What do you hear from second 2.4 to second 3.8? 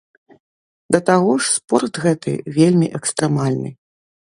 вельмі экстрэмальны.